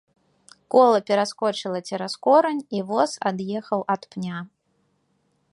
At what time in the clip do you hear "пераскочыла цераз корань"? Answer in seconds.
1.09-2.63